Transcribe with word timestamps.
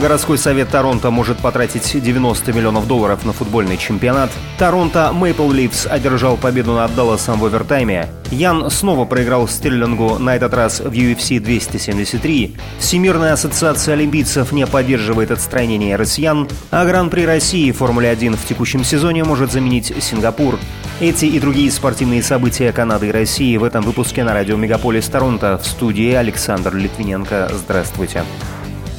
Городской 0.00 0.38
совет 0.38 0.70
Торонто 0.70 1.10
может 1.10 1.40
потратить 1.40 2.02
90 2.02 2.54
миллионов 2.54 2.88
долларов 2.88 3.26
на 3.26 3.34
футбольный 3.34 3.76
чемпионат. 3.76 4.30
Торонто 4.58 5.12
Мейпл 5.12 5.50
Ливс 5.50 5.86
одержал 5.86 6.38
победу 6.38 6.72
над 6.72 6.94
Далласом 6.94 7.38
в 7.38 7.44
овертайме. 7.44 8.08
Ян 8.30 8.70
снова 8.70 9.04
проиграл 9.04 9.46
Стерлингу, 9.46 10.18
на 10.18 10.34
этот 10.36 10.54
раз 10.54 10.80
в 10.80 10.90
UFC 10.90 11.38
273. 11.38 12.56
Всемирная 12.78 13.34
ассоциация 13.34 13.92
олимпийцев 13.92 14.52
не 14.52 14.66
поддерживает 14.66 15.32
отстранение 15.32 15.96
россиян, 15.96 16.48
а 16.70 16.86
Гран-при 16.86 17.26
России 17.26 17.70
Формуле 17.70 18.08
1 18.08 18.38
в 18.38 18.46
текущем 18.46 18.84
сезоне 18.84 19.24
может 19.24 19.52
заменить 19.52 19.92
Сингапур. 20.00 20.58
Эти 21.00 21.26
и 21.26 21.38
другие 21.38 21.70
спортивные 21.70 22.22
события 22.22 22.72
Канады 22.72 23.08
и 23.08 23.12
России 23.12 23.54
в 23.58 23.64
этом 23.64 23.84
выпуске 23.84 24.24
на 24.24 24.32
радио 24.32 24.56
Мегаполис 24.56 25.06
Торонто. 25.08 25.58
В 25.58 25.66
студии 25.66 26.14
Александр 26.14 26.74
Литвиненко. 26.74 27.50
Здравствуйте. 27.52 28.24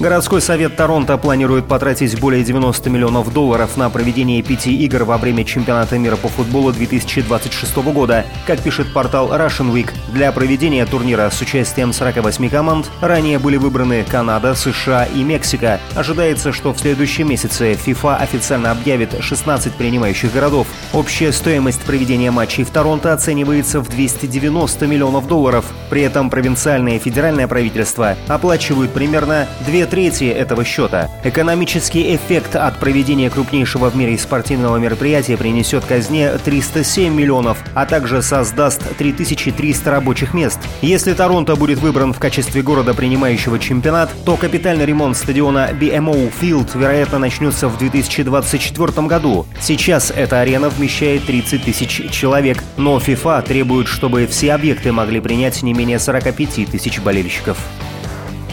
Городской 0.02 0.42
совет 0.42 0.76
Торонто 0.76 1.16
планирует 1.20 1.68
потратить 1.68 2.20
более 2.20 2.44
90 2.44 2.90
миллионов 2.90 3.32
долларов 3.32 3.78
на 3.78 3.88
проведение 3.92 4.42
пяти 4.42 4.76
игр 4.84 5.04
во 5.04 5.20
время 5.20 5.46
чемпионата 5.46 6.00
мира 6.00 6.16
по 6.16 6.28
футболу 6.28 6.72
2026 6.72 7.76
года. 7.94 8.26
Как 8.48 8.60
пишет 8.62 8.92
портал 8.94 9.30
Russian 9.32 9.72
Week, 9.72 9.92
для 10.12 10.32
проведения 10.32 10.88
турнира 10.88 11.30
с 11.30 11.40
участием 11.40 11.94
48 11.94 12.50
команд 12.50 12.90
ранее 13.00 13.38
были 13.38 13.58
выбраны 13.58 14.04
Канада, 14.04 14.56
США 14.56 15.06
и 15.06 15.22
Мексика. 15.22 15.80
Ожидается, 15.94 16.52
что 16.52 16.74
в 16.74 16.80
следующем 16.80 17.30
месяце 17.30 17.74
FIFA 17.74 18.16
официально 18.16 18.72
объявит 18.72 19.14
16 19.22 19.76
принимающих 19.76 20.34
городов. 20.34 20.66
Общая 20.94 21.32
стоимость 21.32 21.82
проведения 21.82 22.32
матчей 22.32 22.64
в 22.64 22.72
Торонто 22.72 23.14
оценивается 23.14 23.82
в 23.82 23.90
290 23.90 24.88
миллионов 24.88 25.28
долларов. 25.28 25.66
При 25.92 26.02
этом 26.02 26.32
провинциальное 26.32 26.96
и 26.96 27.00
федеральное 27.00 27.48
правительство 27.48 28.18
оплачивают 28.28 28.94
примерно 28.94 29.48
2 29.68 29.91
трети 29.92 30.24
этого 30.24 30.64
счета. 30.64 31.10
Экономический 31.24 32.16
эффект 32.16 32.56
от 32.56 32.80
проведения 32.80 33.30
крупнейшего 33.30 33.92
в 33.92 33.96
мире 33.96 34.18
спортивного 34.18 34.78
мероприятия 34.78 35.38
принесет 35.38 35.86
казне 35.86 36.32
307 36.44 37.14
миллионов, 37.14 37.60
а 37.76 37.86
также 37.86 38.22
создаст 38.22 38.82
3300 38.98 39.92
рабочих 39.92 40.34
мест. 40.34 40.60
Если 40.82 41.14
Торонто 41.14 41.56
будет 41.56 41.80
выбран 41.80 42.14
в 42.14 42.20
качестве 42.20 42.62
города, 42.62 42.94
принимающего 42.94 43.60
чемпионат, 43.60 44.10
то 44.26 44.38
капитальный 44.38 44.86
ремонт 44.86 45.18
стадиона 45.18 45.70
BMO 45.74 46.32
Field, 46.42 46.70
вероятно, 46.74 47.20
начнется 47.20 47.68
в 47.68 47.78
2024 47.78 49.08
году. 49.08 49.46
Сейчас 49.60 50.12
эта 50.16 50.40
арена 50.40 50.70
вмещает 50.70 51.26
30 51.26 51.66
тысяч 51.66 52.10
человек, 52.12 52.64
но 52.78 52.98
FIFA 52.98 53.44
требует, 53.46 53.88
чтобы 53.88 54.26
все 54.28 54.54
объекты 54.54 54.94
могли 54.94 55.20
принять 55.20 55.62
не 55.62 55.74
менее 55.74 56.00
45 56.00 56.72
тысяч 56.72 57.00
болельщиков. 57.02 57.58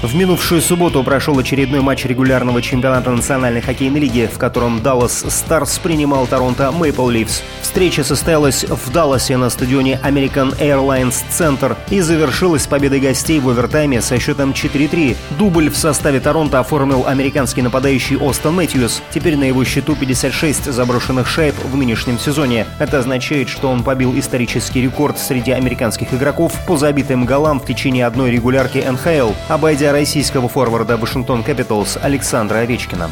В 0.01 0.15
минувшую 0.15 0.63
субботу 0.63 1.03
прошел 1.03 1.37
очередной 1.37 1.81
матч 1.81 2.05
регулярного 2.05 2.63
чемпионата 2.63 3.11
Национальной 3.11 3.61
хоккейной 3.61 3.99
лиги, 3.99 4.31
в 4.33 4.39
котором 4.39 4.81
Даллас 4.81 5.25
Старс 5.29 5.77
принимал 5.81 6.29
Торонто 6.29 6.71
Мэйпл 6.71 7.09
Ливс. 7.09 7.43
Встреча 7.63 8.05
состоялась 8.05 8.63
в 8.63 8.93
Далласе 8.93 9.37
на 9.37 9.51
стадионе 9.51 10.01
American 10.05 10.57
Airlines 10.61 11.17
Center 11.31 11.77
и 11.91 12.01
завершилась 12.01 12.69
победой 12.69 13.01
гостей 13.01 13.41
в 13.41 13.49
овертайме 13.49 14.01
со 14.01 14.21
счетом 14.21 14.53
4-3. 14.53 15.17
Дубль 15.37 15.69
в 15.69 15.77
составе 15.77 16.21
Торонто 16.21 16.61
оформил 16.61 17.05
американский 17.05 17.63
нападающий 17.63 18.19
Остон 18.19 18.55
Мэтьюс. 18.55 19.03
Теперь 19.11 19.37
на 19.37 19.45
его 19.45 19.65
счету 19.65 19.97
56 19.97 20.73
заброшенных 20.73 21.27
шайб 21.27 21.57
в 21.65 21.77
нынешнем 21.77 22.21
сезоне. 22.21 22.67
Это 22.79 23.01
означает, 23.01 23.49
что 23.49 23.69
он 23.69 23.83
побил 23.83 24.17
исторический 24.17 24.81
рекорд 24.81 25.19
среди 25.19 25.51
американских 25.51 26.15
игроков 26.15 26.53
по 26.69 26.77
забитым 26.77 27.25
голам 27.25 27.59
в 27.59 27.67
течение 27.67 28.07
одной 28.07 28.31
регулярки 28.31 28.79
НХЛ, 28.79 29.33
обойдя 29.49 29.88
российского 29.93 30.49
форварда 30.49 30.97
Вашингтон 30.97 31.43
Капиталс 31.43 31.99
Александра 32.01 32.59
Овечкина. 32.59 33.11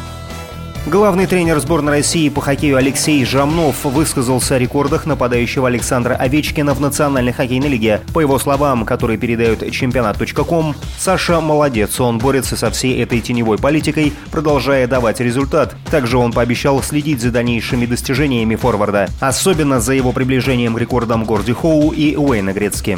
Главный 0.89 1.25
тренер 1.25 1.59
сборной 1.59 1.91
России 1.91 2.29
по 2.29 2.39
хоккею 2.39 2.77
Алексей 2.77 3.25
Жамнов 3.25 3.83
высказался 3.83 4.55
о 4.55 4.57
рекордах 4.57 5.05
нападающего 5.05 5.67
Александра 5.67 6.13
Овечкина 6.13 6.73
в 6.73 6.79
Национальной 6.79 7.33
хоккейной 7.33 7.67
лиге. 7.67 7.99
По 8.13 8.21
его 8.21 8.39
словам, 8.39 8.85
которые 8.85 9.17
передают 9.17 9.69
чемпионат.ком, 9.69 10.75
Саша 10.97 11.41
молодец, 11.41 11.99
он 11.99 12.19
борется 12.19 12.55
со 12.55 12.71
всей 12.71 13.03
этой 13.03 13.19
теневой 13.19 13.57
политикой, 13.57 14.13
продолжая 14.31 14.87
давать 14.87 15.19
результат. 15.19 15.75
Также 15.91 16.17
он 16.17 16.31
пообещал 16.31 16.81
следить 16.81 17.21
за 17.21 17.31
дальнейшими 17.31 17.85
достижениями 17.85 18.55
форварда, 18.55 19.09
особенно 19.19 19.81
за 19.81 19.91
его 19.91 20.13
приближением 20.13 20.75
к 20.75 20.79
рекордам 20.79 21.25
Горди 21.25 21.51
Хоу 21.51 21.91
и 21.91 22.15
Уэйна 22.15 22.53
Грецки. 22.53 22.97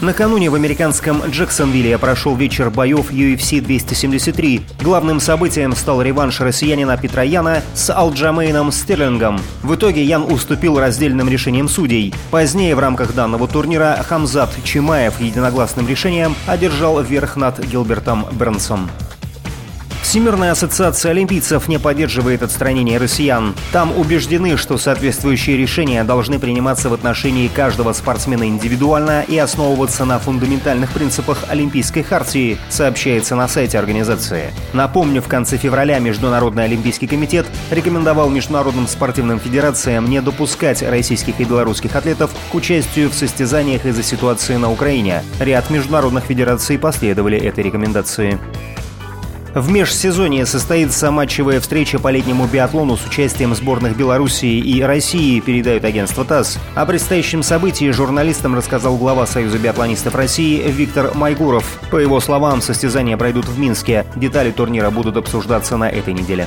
Накануне 0.00 0.48
в 0.48 0.54
американском 0.54 1.24
Джексонвилле 1.26 1.98
прошел 1.98 2.36
вечер 2.36 2.70
боев 2.70 3.10
UFC 3.10 3.60
273. 3.60 4.62
Главным 4.80 5.18
событием 5.18 5.74
стал 5.74 6.02
реванш 6.02 6.40
россиянина 6.40 6.96
Петра 6.96 7.24
Яна 7.24 7.62
с 7.74 7.92
Алджамейном 7.92 8.70
Стерлингом. 8.70 9.40
В 9.64 9.74
итоге 9.74 10.04
Ян 10.04 10.22
уступил 10.22 10.78
раздельным 10.78 11.28
решением 11.28 11.68
судей. 11.68 12.14
Позднее 12.30 12.76
в 12.76 12.78
рамках 12.78 13.12
данного 13.12 13.48
турнира 13.48 14.00
Хамзат 14.08 14.50
Чимаев 14.62 15.20
единогласным 15.20 15.88
решением 15.88 16.36
одержал 16.46 17.02
верх 17.02 17.34
над 17.34 17.58
Гилбертом 17.58 18.24
Бернсом. 18.30 18.88
Всемирная 20.08 20.52
ассоциация 20.52 21.10
олимпийцев 21.10 21.68
не 21.68 21.78
поддерживает 21.78 22.42
отстранение 22.42 22.96
россиян. 22.96 23.54
Там 23.72 23.94
убеждены, 23.94 24.56
что 24.56 24.78
соответствующие 24.78 25.58
решения 25.58 26.02
должны 26.02 26.38
приниматься 26.38 26.88
в 26.88 26.94
отношении 26.94 27.46
каждого 27.48 27.92
спортсмена 27.92 28.48
индивидуально 28.48 29.22
и 29.28 29.36
основываться 29.36 30.06
на 30.06 30.18
фундаментальных 30.18 30.92
принципах 30.92 31.44
Олимпийской 31.48 32.02
хартии, 32.02 32.56
сообщается 32.70 33.36
на 33.36 33.48
сайте 33.48 33.78
организации. 33.78 34.50
Напомню, 34.72 35.20
в 35.20 35.28
конце 35.28 35.58
февраля 35.58 35.98
Международный 35.98 36.64
олимпийский 36.64 37.06
комитет 37.06 37.44
рекомендовал 37.70 38.30
международным 38.30 38.86
спортивным 38.86 39.38
федерациям 39.38 40.08
не 40.08 40.22
допускать 40.22 40.80
российских 40.80 41.38
и 41.38 41.44
белорусских 41.44 41.94
атлетов 41.96 42.30
к 42.50 42.54
участию 42.54 43.10
в 43.10 43.14
состязаниях 43.14 43.84
из-за 43.84 44.02
ситуации 44.02 44.56
на 44.56 44.72
Украине. 44.72 45.22
Ряд 45.38 45.68
международных 45.68 46.24
федераций 46.24 46.78
последовали 46.78 47.36
этой 47.38 47.62
рекомендации. 47.62 48.38
В 49.58 49.72
межсезонье 49.72 50.46
состоится 50.46 51.10
матчевая 51.10 51.58
встреча 51.58 51.98
по 51.98 52.12
летнему 52.12 52.46
биатлону 52.46 52.96
с 52.96 53.04
участием 53.04 53.56
сборных 53.56 53.96
Белоруссии 53.96 54.56
и 54.56 54.82
России, 54.82 55.40
передает 55.40 55.84
агентство 55.84 56.24
ТАСС. 56.24 56.58
О 56.76 56.86
предстоящем 56.86 57.42
событии 57.42 57.90
журналистам 57.90 58.54
рассказал 58.54 58.96
глава 58.96 59.26
Союза 59.26 59.58
биатлонистов 59.58 60.14
России 60.14 60.62
Виктор 60.70 61.12
Майгуров. 61.16 61.80
По 61.90 61.96
его 61.96 62.20
словам, 62.20 62.62
состязания 62.62 63.16
пройдут 63.16 63.46
в 63.46 63.58
Минске. 63.58 64.06
Детали 64.14 64.52
турнира 64.52 64.90
будут 64.90 65.16
обсуждаться 65.16 65.76
на 65.76 65.90
этой 65.90 66.14
неделе. 66.14 66.46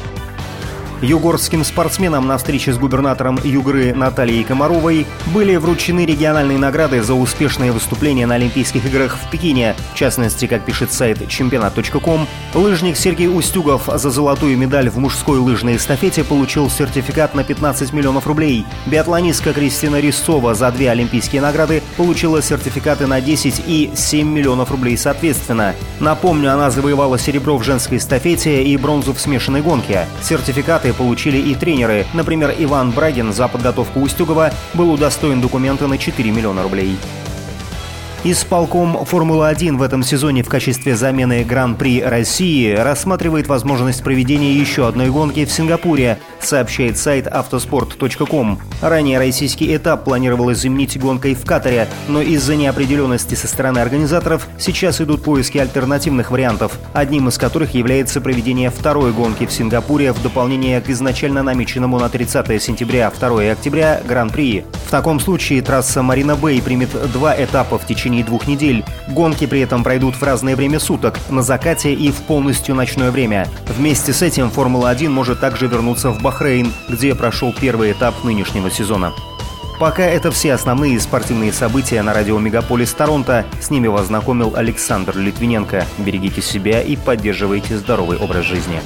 Югорским 1.02 1.64
спортсменам 1.64 2.28
на 2.28 2.38
встрече 2.38 2.74
с 2.74 2.78
губернатором 2.78 3.40
Югры 3.44 3.94
Натальей 3.94 4.44
Комаровой 4.44 5.08
были 5.34 5.56
вручены 5.56 6.06
региональные 6.06 6.60
награды 6.60 7.02
за 7.02 7.16
успешные 7.16 7.72
выступления 7.72 8.28
на 8.28 8.36
Олимпийских 8.36 8.86
играх 8.86 9.18
в 9.18 9.30
Пекине. 9.32 9.76
В 9.94 9.98
частности, 9.98 10.46
как 10.46 10.64
пишет 10.64 10.94
сайт 10.94 11.28
чемпионат.ком, 11.28 12.28
лыжник 12.54 12.98
Сергей 12.98 13.28
Устюгов 13.28 13.90
за 13.92 14.12
золотую 14.12 14.58
медаль 14.58 14.90
в 14.90 14.98
мужской 15.00 15.40
лыжной 15.40 15.78
эстафете 15.78 16.24
получил 16.24 16.70
сертификат 16.70 17.34
на 17.34 17.44
15 17.44 17.94
миллионов 17.94 18.28
рублей. 18.28 18.66
Биатлонистка 18.86 19.54
Кристина 19.54 20.00
Резцова 20.00 20.54
за 20.54 20.72
две 20.72 20.92
олимпийские 20.92 21.42
награды 21.42 21.82
получила 21.98 22.44
сертификаты 22.44 23.08
на 23.08 23.22
10 23.22 23.64
и 23.66 23.92
7 23.96 24.28
миллионов 24.28 24.70
рублей 24.70 24.98
соответственно. 24.98 25.74
Напомню, 26.00 26.54
она 26.54 26.70
завоевала 26.70 27.18
серебро 27.18 27.58
в 27.58 27.64
женской 27.64 27.98
эстафете 27.98 28.64
и 28.64 28.78
бронзу 28.78 29.14
в 29.14 29.20
смешанной 29.20 29.64
гонке. 29.64 30.08
Сертификаты 30.22 30.91
награды 30.92 30.94
получили 30.94 31.38
и 31.38 31.56
тренеры. 31.56 32.06
Например, 32.14 32.54
Иван 32.58 32.92
Брагин 32.92 33.34
за 33.34 33.48
подготовку 33.48 34.02
Устюгова 34.02 34.52
был 34.74 34.92
удостоен 34.92 35.42
документа 35.42 35.88
на 35.88 35.98
4 35.98 36.32
миллиона 36.32 36.64
рублей. 36.64 36.98
Исполком 38.24 39.04
Формулы-1 39.04 39.78
в 39.78 39.82
этом 39.82 40.04
сезоне 40.04 40.44
в 40.44 40.48
качестве 40.48 40.96
замены 40.96 41.44
Гран-при 41.44 42.04
России 42.04 42.72
рассматривает 42.72 43.48
возможность 43.48 44.04
проведения 44.04 44.54
еще 44.54 44.88
одной 44.88 45.10
гонки 45.10 45.44
в 45.44 45.52
Сингапуре, 45.52 46.20
сообщает 46.40 47.00
сайт 47.00 47.26
автоспорт.ком. 47.26 48.60
Ранее 48.80 49.18
российский 49.18 49.76
этап 49.76 50.04
планировалось 50.04 50.60
заменить 50.60 51.00
гонкой 51.00 51.34
в 51.34 51.44
Катаре, 51.46 51.88
но 52.08 52.22
из-за 52.22 52.56
неопределенности 52.56 53.34
со 53.34 53.48
стороны 53.48 53.80
организаторов 53.80 54.48
сейчас 54.60 55.02
идут 55.02 55.24
поиски 55.24 55.58
альтернативных 55.58 56.30
вариантов, 56.30 56.78
одним 56.94 57.28
из 57.28 57.40
которых 57.40 57.74
является 57.74 58.22
проведение 58.22 58.70
второй 58.70 59.14
гонки 59.14 59.48
в 59.48 59.52
Сингапуре 59.52 60.14
в 60.14 60.22
дополнение 60.22 60.80
к 60.80 60.92
изначально 60.92 61.42
намеченному 61.42 61.98
на 61.98 62.08
30 62.08 62.62
сентября 62.62 63.12
2 63.20 63.52
октября 63.52 64.00
Гран-при. 64.08 64.64
В 64.86 64.92
таком 64.92 65.20
случае 65.20 65.62
трасса 65.64 66.04
Марина 66.04 66.36
Бэй 66.36 66.62
примет 66.62 66.90
два 67.14 67.34
этапа 67.34 67.80
в 67.80 67.88
течение 67.88 68.11
течение 68.12 68.24
двух 68.24 68.48
недель. 68.48 68.84
Гонки 69.08 69.46
при 69.46 69.62
этом 69.62 69.84
пройдут 69.84 70.16
в 70.16 70.24
разное 70.24 70.56
время 70.56 70.80
суток, 70.80 71.20
на 71.30 71.42
закате 71.42 71.94
и 71.94 72.12
в 72.12 72.16
полностью 72.28 72.76
ночное 72.76 73.12
время. 73.12 73.48
Вместе 73.68 74.12
с 74.12 74.22
этим 74.22 74.50
Формула-1 74.50 75.10
может 75.10 75.40
также 75.40 75.68
вернуться 75.68 76.12
в 76.12 76.22
Бахрейн, 76.22 76.72
где 76.90 77.16
прошел 77.16 77.54
первый 77.54 77.92
этап 77.92 78.24
нынешнего 78.24 78.70
сезона. 78.70 79.14
Пока 79.80 80.04
это 80.04 80.30
все 80.30 80.54
основные 80.54 81.00
спортивные 81.00 81.54
события 81.54 82.04
на 82.04 82.14
радио 82.14 82.38
Мегаполис 82.38 82.94
Торонто. 82.94 83.46
С 83.60 83.72
ними 83.72 83.88
вас 83.88 84.08
знакомил 84.08 84.54
Александр 84.56 85.18
Литвиненко. 85.18 85.86
Берегите 85.98 86.42
себя 86.42 86.84
и 86.84 86.96
поддерживайте 86.96 87.78
здоровый 87.78 88.18
образ 88.18 88.46
жизни. 88.46 88.80